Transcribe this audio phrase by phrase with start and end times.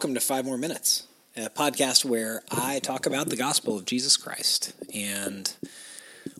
[0.00, 1.06] welcome to Five More Minutes,
[1.36, 5.52] a podcast where I talk about the gospel of Jesus Christ, and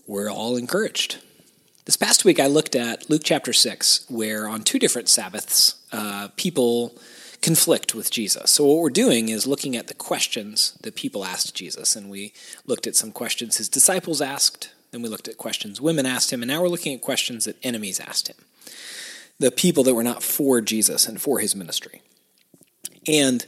[0.07, 1.19] we're all encouraged.
[1.85, 6.29] This past week, I looked at Luke chapter 6, where on two different Sabbaths, uh,
[6.37, 6.99] people
[7.43, 8.51] conflict with Jesus.
[8.51, 12.33] So, what we're doing is looking at the questions that people asked Jesus, and we
[12.65, 16.41] looked at some questions his disciples asked, then we looked at questions women asked him,
[16.41, 18.37] and now we're looking at questions that enemies asked him.
[19.39, 22.01] The people that were not for Jesus and for his ministry.
[23.07, 23.45] And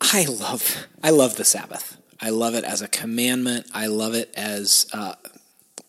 [0.00, 1.96] I love I love the Sabbath.
[2.20, 3.66] I love it as a commandment.
[3.74, 5.14] I love it as uh,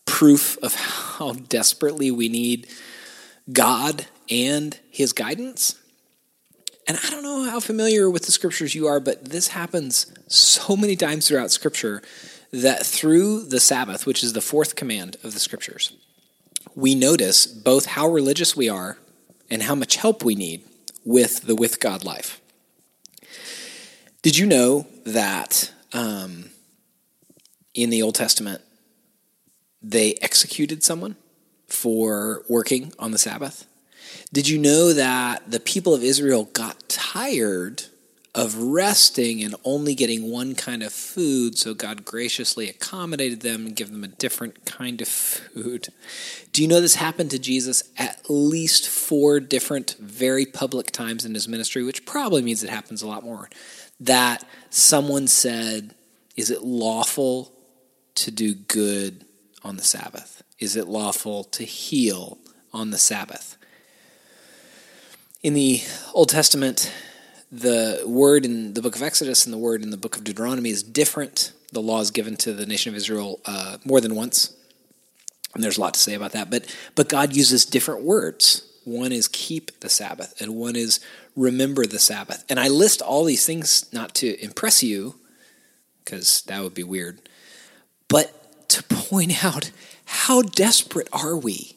[0.04, 2.66] proof of how desperately we need
[3.52, 5.80] God and His guidance.
[6.86, 10.76] And I don't know how familiar with the scriptures you are, but this happens so
[10.76, 12.02] many times throughout Scripture
[12.50, 15.96] that through the Sabbath, which is the fourth command of the scriptures,
[16.74, 18.98] we notice both how religious we are
[19.50, 20.62] and how much help we need
[21.04, 22.40] with the with God life.
[24.24, 26.46] Did you know that um,
[27.74, 28.62] in the Old Testament
[29.82, 31.16] they executed someone
[31.68, 33.66] for working on the Sabbath?
[34.32, 37.82] Did you know that the people of Israel got tired
[38.34, 43.76] of resting and only getting one kind of food, so God graciously accommodated them and
[43.76, 45.88] gave them a different kind of food?
[46.50, 51.34] Do you know this happened to Jesus at least four different, very public times in
[51.34, 53.50] his ministry, which probably means it happens a lot more?
[54.06, 55.94] That someone said,
[56.36, 57.52] Is it lawful
[58.16, 59.24] to do good
[59.62, 60.42] on the Sabbath?
[60.58, 62.38] Is it lawful to heal
[62.72, 63.56] on the Sabbath?
[65.42, 65.82] In the
[66.14, 66.92] Old Testament,
[67.52, 70.70] the word in the book of Exodus and the word in the book of Deuteronomy
[70.70, 71.52] is different.
[71.72, 74.54] The law is given to the nation of Israel uh, more than once.
[75.54, 76.50] And there's a lot to say about that.
[76.50, 78.68] But, but God uses different words.
[78.84, 81.00] One is keep the Sabbath, and one is
[81.36, 82.44] remember the Sabbath.
[82.48, 85.16] And I list all these things not to impress you,
[86.04, 87.20] because that would be weird,
[88.08, 89.70] but to point out
[90.04, 91.76] how desperate are we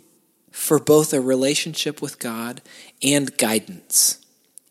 [0.51, 2.61] for both a relationship with God
[3.01, 4.19] and guidance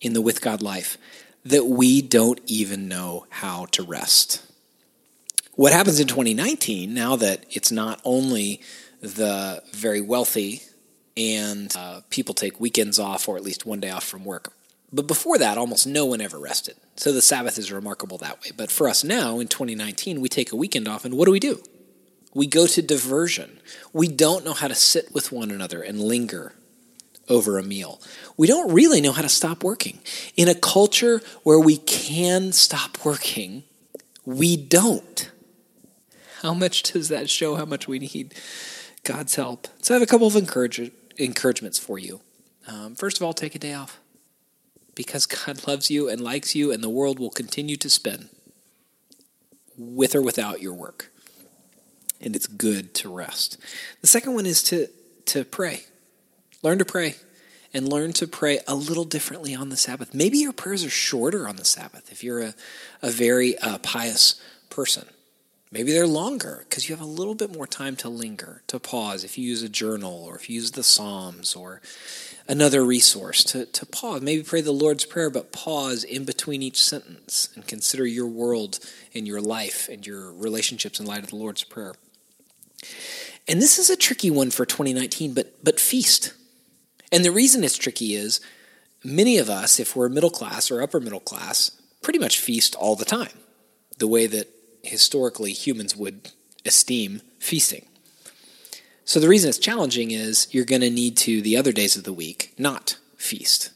[0.00, 0.98] in the with God life
[1.44, 4.42] that we don't even know how to rest.
[5.54, 8.60] What happens in 2019, now that it's not only
[9.00, 10.62] the very wealthy
[11.16, 14.52] and uh, people take weekends off or at least one day off from work,
[14.92, 16.76] but before that, almost no one ever rested.
[16.96, 18.50] So the Sabbath is remarkable that way.
[18.56, 21.40] But for us now, in 2019, we take a weekend off, and what do we
[21.40, 21.62] do?
[22.34, 23.60] We go to diversion.
[23.92, 26.52] We don't know how to sit with one another and linger
[27.28, 28.00] over a meal.
[28.36, 29.98] We don't really know how to stop working.
[30.36, 33.64] In a culture where we can stop working,
[34.24, 35.30] we don't.
[36.42, 38.34] How much does that show how much we need
[39.02, 39.66] God's help?
[39.80, 42.20] So I have a couple of encourage- encouragements for you.
[42.66, 43.98] Um, first of all, take a day off
[44.94, 48.28] because God loves you and likes you, and the world will continue to spin
[49.76, 51.12] with or without your work.
[52.20, 53.58] And it's good to rest.
[54.00, 54.88] The second one is to,
[55.26, 55.82] to pray.
[56.62, 57.16] Learn to pray
[57.74, 60.14] and learn to pray a little differently on the Sabbath.
[60.14, 62.54] Maybe your prayers are shorter on the Sabbath if you're a,
[63.02, 64.40] a very uh, pious
[64.70, 65.06] person.
[65.72, 69.24] Maybe they're longer because you have a little bit more time to linger, to pause
[69.24, 71.80] if you use a journal or if you use the Psalms or
[72.48, 74.22] another resource to, to pause.
[74.22, 78.78] Maybe pray the Lord's Prayer, but pause in between each sentence and consider your world
[79.12, 81.94] and your life and your relationships in light of the Lord's Prayer.
[83.48, 86.32] And this is a tricky one for 2019, but but feast.
[87.10, 88.40] And the reason it's tricky is
[89.04, 91.70] many of us, if we're middle class or upper middle class,
[92.02, 93.38] pretty much feast all the time,
[93.98, 94.48] the way that
[94.86, 96.32] historically humans would
[96.64, 97.86] esteem feasting.
[99.04, 102.04] So the reason it's challenging is you're going to need to, the other days of
[102.04, 103.70] the week, not feast,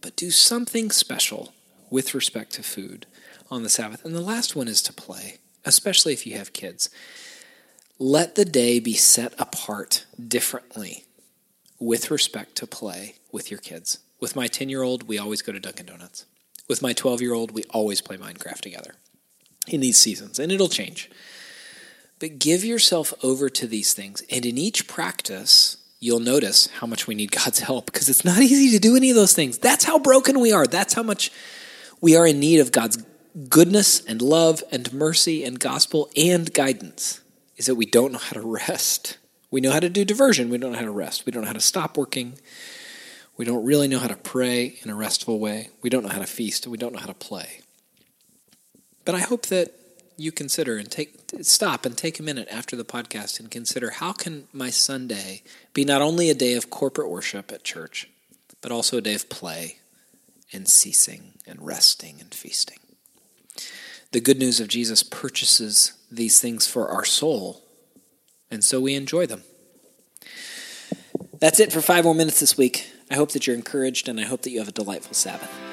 [0.00, 1.54] but do something special
[1.90, 3.06] with respect to food
[3.50, 4.04] on the Sabbath.
[4.04, 6.90] And the last one is to play, especially if you have kids.
[7.98, 11.06] Let the day be set apart differently
[11.78, 14.00] with respect to play with your kids.
[14.20, 16.26] With my 10 year old, we always go to Dunkin' Donuts.
[16.68, 18.94] With my 12 year old, we always play Minecraft together
[19.68, 21.10] in these seasons, and it'll change.
[22.18, 24.22] But give yourself over to these things.
[24.30, 28.38] And in each practice, you'll notice how much we need God's help because it's not
[28.42, 29.58] easy to do any of those things.
[29.58, 30.66] That's how broken we are.
[30.66, 31.32] That's how much
[32.00, 33.02] we are in need of God's
[33.48, 37.20] goodness and love and mercy and gospel and guidance
[37.56, 39.18] is that we don't know how to rest.
[39.50, 41.26] We know how to do diversion, we don't know how to rest.
[41.26, 42.38] We don't know how to stop working.
[43.36, 45.70] We don't really know how to pray in a restful way.
[45.82, 47.60] We don't know how to feast, we don't know how to play.
[49.04, 49.74] But I hope that
[50.16, 54.12] you consider and take stop and take a minute after the podcast and consider how
[54.12, 55.42] can my Sunday
[55.72, 58.08] be not only a day of corporate worship at church,
[58.60, 59.78] but also a day of play
[60.52, 62.78] and ceasing and resting and feasting.
[64.12, 67.64] The good news of Jesus purchases these things for our soul,
[68.50, 69.42] and so we enjoy them.
[71.40, 72.90] That's it for five more minutes this week.
[73.10, 75.63] I hope that you're encouraged, and I hope that you have a delightful Sabbath.